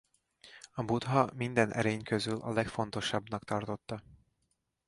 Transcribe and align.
A 0.71 0.81
Buddha 0.83 1.29
minden 1.35 1.71
erény 1.71 2.03
közül 2.03 2.41
a 2.41 2.51
legfontosabbnak 2.53 3.43
tartotta. 3.43 4.01